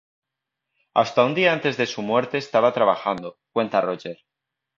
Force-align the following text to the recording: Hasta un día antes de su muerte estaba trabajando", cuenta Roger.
Hasta 1.01 1.23
un 1.25 1.35
día 1.35 1.53
antes 1.53 1.77
de 1.77 1.85
su 1.85 2.01
muerte 2.01 2.39
estaba 2.39 2.73
trabajando", 2.73 3.37
cuenta 3.53 3.81
Roger. 3.81 4.17